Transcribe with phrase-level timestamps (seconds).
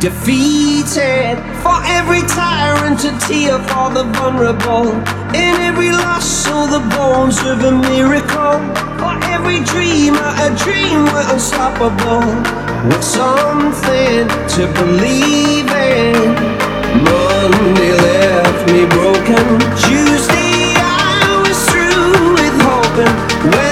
[0.00, 1.36] defeated.
[1.62, 4.92] For every tyrant, a tear for the vulnerable.
[5.34, 8.58] In every loss, so the bones of a miracle.
[8.98, 12.26] For every dreamer, a dream we're unstoppable.
[12.88, 16.68] With something to believe in.
[17.04, 19.58] Monday left me broken.
[19.76, 23.67] Tuesday I was through with hoping.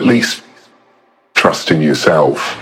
[0.00, 0.42] At least
[1.34, 2.56] trust in yourself.